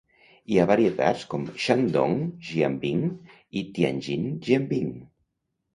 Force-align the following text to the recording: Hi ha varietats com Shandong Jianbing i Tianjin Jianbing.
Hi 0.53 0.55
ha 0.59 0.63
varietats 0.71 1.25
com 1.33 1.45
Shandong 1.65 2.17
Jianbing 2.49 3.07
i 3.61 3.65
Tianjin 3.77 4.29
Jianbing. 4.49 4.95